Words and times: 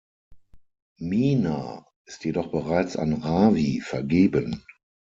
Meena 0.97 1.85
ist 2.05 2.25
jedoch 2.25 2.49
bereits 2.49 2.97
an 2.97 3.13
Ravi 3.21 3.81
vergeben. 3.81 4.63